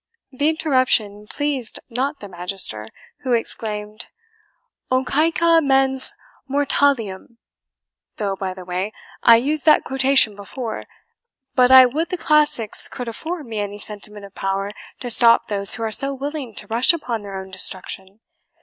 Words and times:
The 0.31 0.49
interruption 0.49 1.27
pleased 1.29 1.79
not 1.87 2.21
the 2.21 2.27
Magister, 2.27 2.87
who 3.19 3.33
exclaimed, 3.33 4.07
"O 4.89 5.03
CAECA 5.03 5.61
MENS 5.61 6.15
MORTALIUM! 6.49 7.37
though, 8.17 8.35
by 8.35 8.55
the 8.55 8.65
way, 8.65 8.93
I 9.21 9.35
used 9.35 9.63
that 9.67 9.83
quotation 9.83 10.35
before. 10.35 10.85
But 11.53 11.69
I 11.69 11.85
would 11.85 12.09
the 12.09 12.17
classics 12.17 12.87
could 12.87 13.07
afford 13.07 13.45
me 13.45 13.59
any 13.59 13.77
sentiment 13.77 14.25
of 14.25 14.33
power 14.33 14.71
to 15.01 15.11
stop 15.11 15.45
those 15.49 15.75
who 15.75 15.83
are 15.83 15.91
so 15.91 16.15
willing 16.15 16.55
to 16.55 16.65
rush 16.65 16.93
upon 16.93 17.21
their 17.21 17.39
own 17.39 17.51
destruction. 17.51 18.21